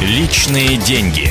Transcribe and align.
Личные 0.00 0.76
деньги. 0.76 1.28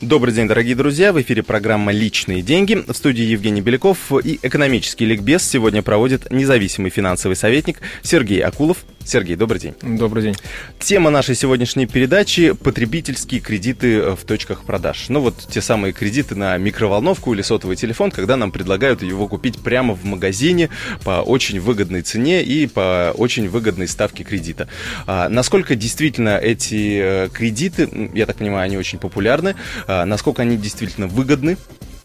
Добрый 0.00 0.32
день, 0.32 0.46
дорогие 0.46 0.76
друзья. 0.76 1.12
В 1.12 1.20
эфире 1.20 1.42
программа 1.42 1.90
«Личные 1.90 2.42
деньги». 2.42 2.76
В 2.86 2.94
студии 2.94 3.24
Евгений 3.24 3.60
Беляков 3.60 4.12
и 4.22 4.38
экономический 4.40 5.04
ликбез 5.04 5.42
сегодня 5.42 5.82
проводит 5.82 6.30
независимый 6.30 6.92
финансовый 6.92 7.34
советник 7.34 7.80
Сергей 8.04 8.38
Акулов. 8.38 8.84
Сергей, 9.04 9.36
добрый 9.36 9.60
день. 9.60 9.74
Добрый 9.82 10.22
день. 10.22 10.36
Тема 10.78 11.10
нашей 11.10 11.34
сегодняшней 11.34 11.86
передачи– 11.86 12.52
потребительские 12.62 13.40
кредиты 13.40 14.12
в 14.12 14.24
точках 14.24 14.64
продаж. 14.64 15.06
Ну 15.08 15.20
вот 15.20 15.46
те 15.50 15.60
самые 15.60 15.92
кредиты 15.92 16.34
на 16.34 16.56
микроволновку 16.56 17.34
или 17.34 17.42
сотовый 17.42 17.76
телефон, 17.76 18.10
когда 18.10 18.36
нам 18.36 18.52
предлагают 18.52 19.02
его 19.02 19.28
купить 19.28 19.58
прямо 19.58 19.94
в 19.94 20.04
магазине 20.04 20.70
по 21.04 21.22
очень 21.22 21.60
выгодной 21.60 22.02
цене 22.02 22.42
и 22.42 22.66
по 22.66 23.12
очень 23.16 23.48
выгодной 23.48 23.88
ставке 23.88 24.24
кредита. 24.24 24.68
А, 25.06 25.28
насколько 25.28 25.74
действительно 25.74 26.38
эти 26.38 27.00
э, 27.02 27.28
кредиты, 27.28 28.10
я 28.14 28.26
так 28.26 28.36
понимаю, 28.36 28.64
они 28.64 28.76
очень 28.76 28.98
популярны, 28.98 29.56
а, 29.86 30.04
насколько 30.04 30.42
они 30.42 30.56
действительно 30.56 31.06
выгодны, 31.08 31.56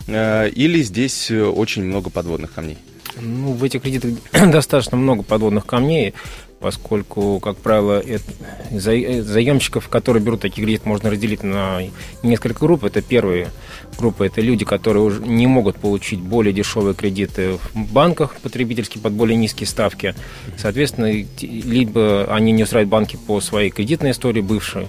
а, 0.07 0.47
или 0.47 0.81
здесь 0.81 1.29
э, 1.31 1.43
очень 1.43 1.83
много 1.83 2.09
подводных 2.09 2.53
камней? 2.53 2.77
Ну, 3.21 3.53
в 3.53 3.63
этих 3.63 3.81
кредитах 3.81 4.11
достаточно 4.51 4.97
много 4.97 5.23
подводных 5.23 5.65
камней 5.65 6.13
поскольку, 6.59 7.39
как 7.39 7.57
правило, 7.57 7.99
это, 7.99 8.23
заемщиков, 8.71 9.89
которые 9.89 10.23
берут 10.23 10.41
такие 10.41 10.65
кредиты, 10.65 10.87
можно 10.87 11.09
разделить 11.09 11.43
на 11.43 11.81
несколько 12.23 12.59
групп. 12.59 12.83
Это 12.83 13.01
первые 13.01 13.49
группы, 13.97 14.25
это 14.25 14.41
люди, 14.41 14.65
которые 14.65 15.03
уже 15.03 15.21
не 15.21 15.47
могут 15.47 15.77
получить 15.77 16.19
более 16.19 16.53
дешевые 16.53 16.95
кредиты 16.95 17.57
в 17.73 17.93
банках 17.93 18.35
потребительские 18.37 19.01
под 19.01 19.13
более 19.13 19.37
низкие 19.37 19.67
ставки. 19.67 20.15
Соответственно, 20.57 21.11
либо 21.41 22.25
они 22.33 22.51
не 22.51 22.63
устраивают 22.63 22.89
банки 22.89 23.17
по 23.27 23.39
своей 23.39 23.69
кредитной 23.69 24.11
истории 24.11 24.41
бывшей, 24.41 24.87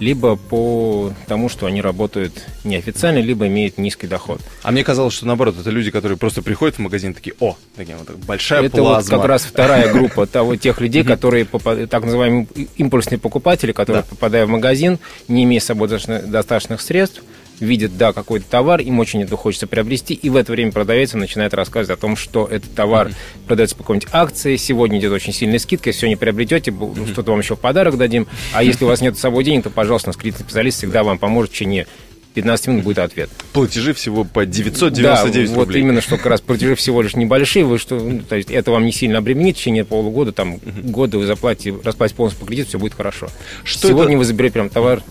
либо 0.00 0.36
по 0.36 1.12
тому, 1.28 1.48
что 1.48 1.66
они 1.66 1.80
работают 1.80 2.32
неофициально, 2.64 3.18
либо 3.18 3.46
имеют 3.46 3.78
низкий 3.78 4.06
доход. 4.06 4.40
А 4.62 4.72
мне 4.72 4.82
казалось, 4.82 5.14
что 5.14 5.26
наоборот, 5.26 5.56
это 5.60 5.70
люди, 5.70 5.90
которые 5.90 6.18
просто 6.18 6.42
приходят 6.42 6.76
в 6.76 6.78
магазин 6.80 7.14
такие, 7.14 7.34
о, 7.38 7.56
такие 7.76 7.96
вот 7.96 8.10
большая 8.26 8.64
это 8.64 8.78
плазма. 8.78 9.00
Это 9.00 9.10
вот 9.10 9.20
как 9.20 9.28
раз 9.28 9.42
вторая 9.42 9.92
группа 9.92 10.26
того, 10.26 10.56
тех 10.56 10.80
людей, 10.80 11.04
которые, 11.04 11.44
так 11.44 12.04
называемые 12.04 12.48
импульсные 12.76 13.18
покупатели, 13.18 13.72
которые, 13.72 14.02
попадая 14.02 14.46
в 14.46 14.48
магазин, 14.48 14.98
не 15.28 15.44
имея 15.44 15.60
с 15.60 15.64
собой 15.64 15.88
достаточных 15.88 16.80
средств, 16.80 17.22
видят, 17.60 17.96
да, 17.96 18.12
какой-то 18.12 18.46
товар, 18.48 18.80
им 18.80 18.98
очень 18.98 19.22
это 19.22 19.36
хочется 19.36 19.66
приобрести, 19.66 20.14
и 20.14 20.28
в 20.28 20.36
это 20.36 20.52
время 20.52 20.72
продавец 20.72 21.12
начинает 21.12 21.54
рассказывать 21.54 21.98
о 21.98 22.00
том, 22.00 22.16
что 22.16 22.46
этот 22.46 22.74
товар 22.74 23.08
mm-hmm. 23.08 23.46
продается 23.46 23.76
по 23.76 23.82
какой-нибудь 23.82 24.08
акции, 24.12 24.56
сегодня 24.56 24.98
идет 24.98 25.12
очень 25.12 25.32
сильная 25.32 25.58
скидка, 25.58 25.90
если 25.90 26.00
сегодня 26.00 26.16
приобретете, 26.16 26.70
mm-hmm. 26.70 27.12
что-то 27.12 27.30
вам 27.30 27.40
еще 27.40 27.56
в 27.56 27.60
подарок 27.60 27.96
дадим, 27.96 28.26
а 28.52 28.62
если 28.62 28.84
у 28.84 28.88
вас 28.88 29.00
нет 29.00 29.16
с 29.16 29.20
собой 29.20 29.44
денег, 29.44 29.64
то, 29.64 29.70
пожалуйста, 29.70 30.12
кредитный 30.12 30.44
специалист 30.44 30.78
всегда 30.78 31.04
вам 31.04 31.18
поможет 31.18 31.50
в 31.50 31.54
течение 31.54 31.86
15 32.34 32.68
минут 32.68 32.84
будет 32.84 32.98
ответ. 32.98 33.28
Платежи 33.52 33.92
всего 33.92 34.24
по 34.24 34.46
999 34.46 35.02
да, 35.02 35.24
рублей. 35.24 35.46
вот 35.48 35.74
именно, 35.74 36.00
что 36.00 36.16
как 36.16 36.26
раз 36.26 36.40
платежи 36.40 36.74
всего 36.76 37.02
лишь 37.02 37.16
небольшие, 37.16 37.64
вы 37.64 37.78
что, 37.78 37.98
ну, 37.98 38.20
то 38.20 38.36
есть 38.36 38.50
это 38.50 38.70
вам 38.70 38.84
не 38.84 38.92
сильно 38.92 39.18
обременит, 39.18 39.56
в 39.56 39.58
течение 39.58 39.84
полугода, 39.84 40.32
там, 40.32 40.54
uh-huh. 40.54 40.90
года 40.90 41.18
вы 41.18 41.26
заплатите, 41.26 41.74
расплатите 41.82 42.16
полностью 42.16 42.40
по 42.40 42.46
кредиту, 42.46 42.68
все 42.68 42.78
будет 42.78 42.94
хорошо. 42.94 43.28
Что 43.64 43.88
Сегодня 43.88 44.12
это... 44.12 44.18
вы 44.18 44.24
заберете 44.24 44.52
прям 44.52 44.68
товар, 44.68 45.02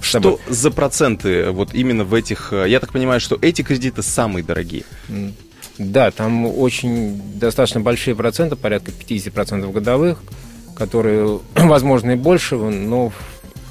что 0.00 0.40
за 0.48 0.70
проценты 0.70 1.50
вот 1.50 1.74
именно 1.74 2.04
в 2.04 2.14
этих... 2.14 2.52
Э, 2.52 2.68
я 2.68 2.80
так 2.80 2.92
понимаю, 2.92 3.20
что 3.20 3.38
эти 3.40 3.62
кредиты 3.62 4.02
самые 4.02 4.44
дорогие. 4.44 4.84
Да, 5.78 6.10
там 6.10 6.46
очень 6.46 7.38
достаточно 7.38 7.80
большие 7.80 8.16
проценты, 8.16 8.56
порядка 8.56 8.90
50% 8.90 9.70
годовых, 9.72 10.18
которые, 10.76 11.40
возможно, 11.54 12.12
и 12.12 12.16
больше, 12.16 12.56
но 12.56 13.12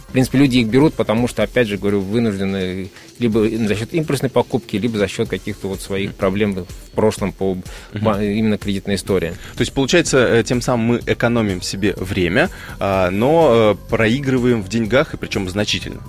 в 0.08 0.14
принципе, 0.14 0.38
люди 0.38 0.60
их 0.60 0.68
берут, 0.68 0.94
потому 0.94 1.28
что, 1.28 1.44
опять 1.44 1.68
же, 1.68 1.78
говорю, 1.78 2.00
вынуждены 2.00 2.90
либо 3.20 3.48
за 3.50 3.76
счет 3.76 3.94
импульсной 3.94 4.30
покупки, 4.30 4.78
либо 4.78 4.98
за 4.98 5.08
счет 5.08 5.28
каких-то 5.28 5.68
вот 5.68 5.82
своих 5.82 6.16
проблем 6.16 6.54
в 6.54 6.92
прошлом 6.92 7.34
по 7.34 7.58
именно 7.94 8.58
кредитной 8.58 8.96
истории. 8.96 9.32
То 9.56 9.62
есть, 9.62 9.74
получается, 9.74 10.18
э, 10.20 10.44
тем 10.44 10.62
самым 10.62 10.86
мы 10.86 11.02
экономим 11.06 11.62
себе 11.62 11.94
время, 11.98 12.50
а, 12.80 13.10
но 13.12 13.76
э, 13.76 13.90
проигрываем 13.90 14.64
в 14.64 14.70
деньгах, 14.70 15.14
и 15.14 15.18
причем 15.18 15.50
значительно. 15.50 16.02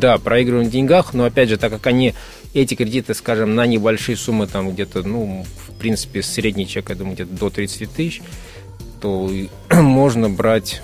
Да, 0.00 0.18
проигрываем 0.18 0.68
в 0.68 0.72
деньгах, 0.72 1.14
но, 1.14 1.24
опять 1.24 1.48
же, 1.48 1.56
так 1.56 1.70
как 1.70 1.86
они, 1.86 2.14
эти 2.52 2.74
кредиты, 2.74 3.14
скажем, 3.14 3.54
на 3.54 3.66
небольшие 3.66 4.16
суммы, 4.16 4.48
там 4.48 4.72
где-то, 4.72 5.02
ну, 5.04 5.46
в 5.68 5.78
принципе, 5.78 6.22
средний 6.22 6.66
чек, 6.66 6.88
я 6.88 6.96
думаю, 6.96 7.14
где-то 7.14 7.32
до 7.32 7.50
30 7.50 7.92
тысяч, 7.92 8.22
то 9.00 9.30
можно 9.70 10.28
брать 10.28 10.82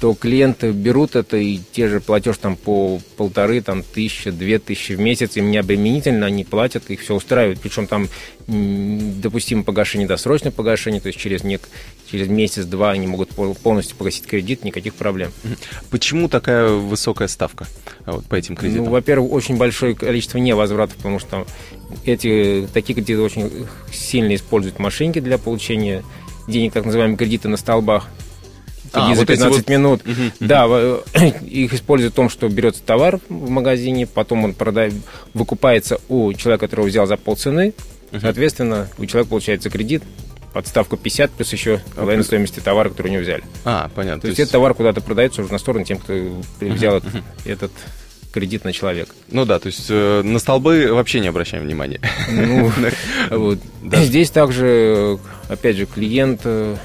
то 0.00 0.14
клиенты 0.14 0.72
берут 0.72 1.14
это 1.14 1.36
и 1.36 1.60
те 1.72 1.86
же 1.86 2.00
платеж 2.00 2.38
там 2.38 2.56
по 2.56 3.00
полторы, 3.18 3.60
там 3.60 3.82
тысячи, 3.82 4.30
две 4.30 4.58
тысячи 4.58 4.92
в 4.92 4.98
месяц, 4.98 5.36
им 5.36 5.50
не 5.50 5.58
обременительно, 5.58 6.24
они 6.24 6.44
платят, 6.44 6.90
их 6.90 7.00
все 7.02 7.14
устраивает. 7.14 7.60
Причем 7.60 7.86
там 7.86 8.08
допустимо 8.46 9.62
погашение, 9.62 10.08
досрочное 10.08 10.52
погашение, 10.52 11.02
то 11.02 11.08
есть 11.08 11.18
через, 11.18 11.44
нек, 11.44 11.60
через 12.10 12.28
месяц-два 12.28 12.92
они 12.92 13.06
могут 13.06 13.28
полностью 13.28 13.94
погасить 13.96 14.24
кредит, 14.24 14.64
никаких 14.64 14.94
проблем. 14.94 15.32
Почему 15.90 16.30
такая 16.30 16.68
высокая 16.70 17.28
ставка 17.28 17.66
а, 18.06 18.12
вот, 18.12 18.24
по 18.24 18.36
этим 18.36 18.56
кредитам? 18.56 18.86
Ну, 18.86 18.90
во-первых, 18.90 19.30
очень 19.30 19.58
большое 19.58 19.94
количество 19.94 20.38
невозвратов, 20.38 20.96
потому 20.96 21.18
что 21.18 21.46
эти, 22.06 22.66
такие 22.72 22.94
кредиты 22.94 23.20
очень 23.20 23.66
сильно 23.92 24.34
используют 24.34 24.78
мошенники 24.78 25.18
для 25.18 25.36
получения 25.36 26.02
денег, 26.48 26.72
так 26.72 26.86
называемые 26.86 27.18
кредиты 27.18 27.48
на 27.48 27.58
столбах 27.58 28.08
а, 28.92 29.14
за 29.14 29.20
вот 29.20 29.28
15 29.28 29.56
вот... 29.56 29.68
минут. 29.68 30.02
Угу, 30.02 30.32
да, 30.40 30.66
их 31.46 31.74
используют 31.74 32.14
в 32.14 32.16
том, 32.16 32.28
что 32.28 32.48
берется 32.48 32.82
товар 32.82 33.20
в 33.28 33.50
магазине, 33.50 34.06
потом 34.06 34.44
он 34.44 34.54
продает, 34.54 34.94
выкупается 35.34 36.00
у 36.08 36.32
человека, 36.32 36.66
которого 36.66 36.86
взял 36.86 37.06
за 37.06 37.16
полцены. 37.16 37.74
Угу. 38.12 38.20
Соответственно, 38.20 38.88
у 38.98 39.06
человека 39.06 39.30
получается 39.30 39.70
кредит, 39.70 40.02
подставку 40.52 40.96
50, 40.96 41.30
плюс 41.30 41.52
еще 41.52 41.80
половина 41.94 42.22
стоимости 42.22 42.60
товара, 42.60 42.88
который 42.88 43.08
у 43.08 43.12
него 43.12 43.22
взяли. 43.22 43.44
А, 43.64 43.90
понятно. 43.94 44.20
То, 44.20 44.22
то 44.22 44.28
есть, 44.28 44.38
есть 44.38 44.48
этот 44.48 44.52
товар 44.52 44.74
куда-то 44.74 45.00
продается 45.00 45.42
уже 45.42 45.52
на 45.52 45.58
сторону 45.58 45.84
тем, 45.84 45.98
кто 45.98 46.12
взял 46.60 46.96
uh-huh, 46.96 47.22
этот, 47.44 47.70
этот 47.70 47.72
кредит 48.32 48.64
на 48.64 48.72
человека. 48.72 49.14
Ну 49.28 49.44
да, 49.44 49.58
то 49.58 49.66
есть 49.66 49.86
э, 49.88 50.22
на 50.22 50.38
столбы 50.38 50.88
вообще 50.92 51.20
не 51.20 51.28
обращаем 51.28 51.64
внимания. 51.64 52.00
Ну, 52.30 52.72
вот. 53.30 53.58
Здесь 53.82 54.30
также, 54.30 55.18
опять 55.48 55.76
же, 55.76 55.86
клиент 55.86 56.42
э, 56.44 56.76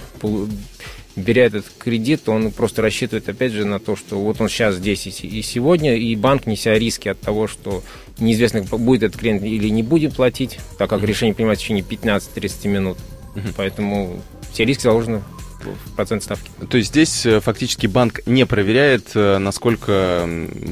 беря 1.16 1.46
этот 1.46 1.66
кредит, 1.78 2.28
он 2.28 2.52
просто 2.52 2.82
рассчитывает, 2.82 3.28
опять 3.30 3.52
же, 3.52 3.66
на 3.66 3.80
то, 3.80 3.96
что 3.96 4.20
вот 4.20 4.42
он 4.42 4.50
сейчас 4.50 4.76
здесь 4.76 5.08
и 5.08 5.42
сегодня, 5.42 5.96
и 5.96 6.16
банк, 6.16 6.46
неся 6.46 6.78
риски 6.78 7.10
от 7.10 7.20
того, 7.20 7.48
что 7.48 7.84
неизвестно, 8.20 8.64
будет 8.64 9.04
этот 9.04 9.20
клиент 9.20 9.44
или 9.44 9.70
не 9.70 9.84
будет 9.84 10.16
платить, 10.16 10.60
так 10.78 10.90
как 10.90 11.04
решение 11.04 11.34
принимается 11.34 11.64
в 11.64 11.68
течение 11.68 11.84
15-30 11.84 12.68
минут. 12.68 12.98
Поэтому 13.58 14.22
все 14.52 14.66
риски 14.66 14.84
заложены 14.84 15.22
процент 15.96 16.24
ставки. 16.24 16.50
То 16.70 16.78
есть 16.78 16.90
здесь 16.90 17.26
э, 17.26 17.40
фактически 17.40 17.88
банк 17.88 18.22
не 18.28 18.46
проверяет, 18.46 19.12
э, 19.16 19.40
насколько 19.40 20.30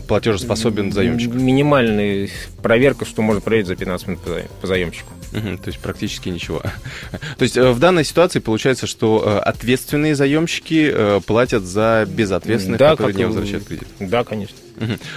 платежеспособен 0.07 0.91
заемщик? 0.91 1.33
Минимальная 1.33 2.29
проверка, 2.61 3.03
что 3.05 3.23
можно 3.23 3.41
проверить 3.41 3.67
за 3.67 3.75
15 3.75 4.07
минут 4.07 4.21
по 4.61 4.67
заемщику. 4.67 5.11
Угу, 5.33 5.57
то 5.57 5.67
есть 5.67 5.79
практически 5.79 6.29
ничего. 6.29 6.61
то 7.38 7.44
есть 7.44 7.57
э, 7.57 7.71
в 7.71 7.79
данной 7.79 8.03
ситуации 8.03 8.39
получается, 8.39 8.88
что 8.88 9.41
ответственные 9.44 10.16
заемщики 10.16 11.21
платят 11.25 11.63
за 11.63 12.07
безответственных, 12.07 12.79
да, 12.79 12.91
которые 12.91 13.16
не 13.16 13.25
возвращают 13.25 13.66
кредит? 13.66 13.88
Да, 13.99 14.23
конечно. 14.23 14.57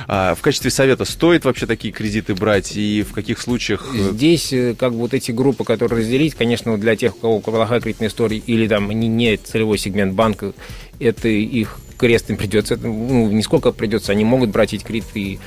А 0.07 0.35
в 0.35 0.43
качестве 0.43 0.71
совета 0.71 1.05
стоит 1.05 1.45
вообще 1.45 1.67
такие 1.67 1.93
кредиты 1.93 2.35
брать 2.35 2.77
и 2.77 3.03
в 3.03 3.13
каких 3.13 3.41
случаях? 3.41 3.87
Э, 3.95 4.13
Здесь 4.13 4.53
э, 4.53 4.75
как 4.79 4.93
бы 4.93 4.99
вот 4.99 5.15
эти 5.15 5.33
группы, 5.33 5.65
которые 5.65 6.01
разделить, 6.01 6.35
конечно, 6.35 6.77
для 6.79 6.97
тех, 6.97 7.17
у 7.17 7.41
кого 7.41 7.41
плохая 7.41 7.81
кредитная 7.81 8.09
история 8.09 8.39
или 8.39 8.69
там 8.69 8.91
не, 8.91 9.09
не 9.09 9.37
целевой 9.37 9.79
сегмент 9.79 10.15
банка, 10.15 10.53
это 11.01 11.29
их 11.29 11.79
крест 11.99 12.31
им 12.31 12.37
придется, 12.37 12.77
ну, 12.77 13.31
не 13.31 13.43
сколько 13.43 13.73
придется, 13.73 14.13
они 14.13 14.25
могут 14.25 14.51
брать 14.51 14.75
эти 14.75 14.85
кредиты 14.85 15.39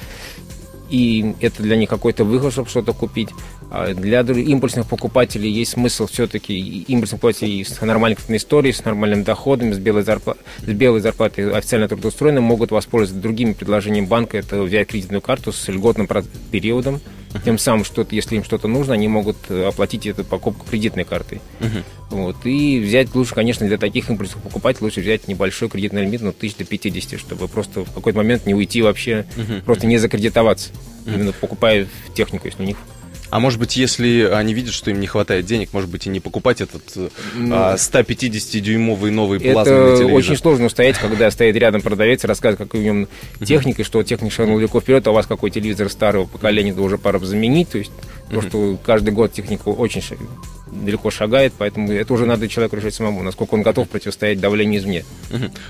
и 0.89 1.35
это 1.39 1.63
для 1.63 1.75
них 1.75 1.89
какой-то 1.89 2.23
выход, 2.23 2.51
чтобы 2.51 2.69
что-то 2.69 2.93
купить. 2.93 3.29
А 3.71 3.93
для 3.93 4.21
импульсных 4.21 4.87
покупателей 4.87 5.51
есть 5.51 5.71
смысл 5.71 6.07
все-таки 6.07 6.57
импульсных 6.87 7.21
покупателей 7.21 7.63
с 7.63 7.79
нормальной 7.81 8.17
историей, 8.29 8.73
с 8.73 8.83
нормальным 8.83 9.23
доходом, 9.23 9.73
с 9.73 9.77
белой, 9.77 10.03
зарплат, 10.03 10.37
с 10.59 10.63
белой 10.63 11.01
зарплатой 11.01 11.51
официально 11.51 11.87
трудоустроенным, 11.87 12.43
могут 12.43 12.71
воспользоваться 12.71 13.21
другими 13.21 13.53
предложениями 13.53 14.05
банка. 14.05 14.37
Это 14.37 14.61
взять 14.61 14.87
кредитную 14.87 15.21
карту 15.21 15.51
с 15.51 15.67
льготным 15.67 16.07
периодом, 16.51 16.99
тем 17.45 17.57
самым, 17.57 17.85
что 17.85 18.05
если 18.09 18.35
им 18.37 18.43
что-то 18.43 18.67
нужно, 18.67 18.95
они 18.95 19.07
могут 19.07 19.37
э, 19.49 19.67
оплатить 19.67 20.05
эту 20.07 20.23
покупку 20.23 20.65
кредитной 20.65 21.03
картой. 21.03 21.41
Uh-huh. 21.59 21.83
Вот. 22.09 22.45
И 22.45 22.79
взять 22.79 23.13
лучше, 23.13 23.35
конечно, 23.35 23.67
для 23.67 23.77
таких 23.77 24.09
импульсных 24.09 24.43
покупателей 24.43 24.85
лучше 24.85 25.01
взять 25.01 25.27
небольшой 25.27 25.69
кредитный 25.69 26.03
лимит, 26.03 26.21
ну, 26.21 26.33
тысяч 26.33 26.55
до 26.55 26.65
50, 26.65 27.19
чтобы 27.19 27.47
просто 27.47 27.85
в 27.85 27.93
какой-то 27.93 28.17
момент 28.17 28.45
не 28.45 28.55
уйти 28.55 28.81
вообще, 28.81 29.25
uh-huh. 29.35 29.61
просто 29.63 29.85
не 29.85 29.97
закредитоваться, 29.97 30.71
uh-huh. 30.71 31.15
именно 31.15 31.31
покупая 31.31 31.87
технику, 32.15 32.47
если 32.47 32.63
у 32.63 32.65
них 32.65 32.77
А 33.29 33.39
может 33.39 33.59
быть, 33.59 33.77
если 33.77 34.29
они 34.31 34.53
видят, 34.53 34.73
что 34.73 34.89
им 34.91 34.99
не 34.99 35.07
хватает 35.07 35.45
денег, 35.45 35.69
может 35.73 35.89
быть, 35.89 36.07
и 36.07 36.09
не 36.09 36.19
покупать 36.19 36.61
этот 36.61 36.81
ну, 37.35 37.55
150-дюймовый 37.55 39.11
новый 39.11 39.39
плазменный 39.39 39.97
телевизор? 39.97 40.05
Это 40.05 40.15
очень 40.15 40.37
сложно 40.37 40.65
устоять, 40.65 40.97
когда 40.97 41.29
стоит 41.29 41.55
рядом 41.55 41.81
продавец 41.81 42.23
и 42.23 42.27
рассказывает, 42.27 42.57
какой 42.57 42.81
у 42.81 42.93
него 42.93 43.07
техника, 43.45 43.83
что 43.83 44.01
техника 44.03 44.33
шагнула 44.33 44.59
далеко 44.59 44.81
вперед, 44.81 45.05
а 45.07 45.11
у 45.11 45.13
вас 45.13 45.27
какой 45.27 45.51
телевизор 45.51 45.89
старого 45.89 46.25
поколения, 46.25 46.73
то 46.73 46.81
уже 46.81 46.97
пора 46.97 47.19
заменить. 47.19 47.69
То 47.69 47.77
есть 47.77 47.91
то, 48.31 48.41
что 48.41 48.77
каждый 48.83 49.11
год 49.11 49.31
техника 49.31 49.69
очень 49.69 50.01
далеко 50.71 51.11
шагает, 51.11 51.53
поэтому 51.57 51.91
это 51.91 52.13
уже 52.13 52.25
надо 52.25 52.47
человеку 52.47 52.75
решать 52.75 52.93
самому, 52.93 53.23
насколько 53.23 53.55
он 53.55 53.61
готов 53.61 53.89
противостоять 53.89 54.39
давлению 54.39 54.79
извне. 54.79 55.05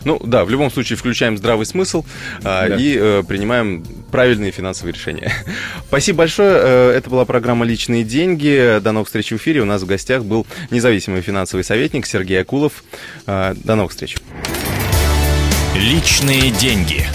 Ну 0.05 0.19
да, 0.23 0.45
в 0.45 0.49
любом 0.49 0.71
случае 0.71 0.97
включаем 0.97 1.37
здравый 1.37 1.65
смысл 1.65 2.05
а, 2.43 2.67
да. 2.67 2.75
и 2.75 2.95
э, 2.97 3.23
принимаем 3.27 3.85
правильные 4.11 4.51
финансовые 4.51 4.93
решения. 4.93 5.31
Спасибо 5.87 6.19
большое. 6.19 6.59
Э, 6.61 6.91
это 6.91 7.09
была 7.09 7.25
программа 7.25 7.65
«Личные 7.65 8.03
деньги». 8.03 8.79
До 8.81 8.91
новых 8.91 9.07
встреч 9.07 9.31
в 9.31 9.37
эфире. 9.37 9.61
У 9.61 9.65
нас 9.65 9.81
в 9.81 9.85
гостях 9.85 10.23
был 10.23 10.45
независимый 10.71 11.21
финансовый 11.21 11.63
советник 11.63 12.05
Сергей 12.05 12.41
Акулов. 12.41 12.83
Э, 13.25 13.53
до 13.55 13.75
новых 13.75 13.91
встреч. 13.91 14.17
«Личные 15.75 16.51
деньги». 16.51 17.05